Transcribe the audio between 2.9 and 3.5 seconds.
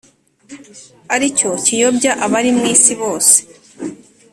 bose.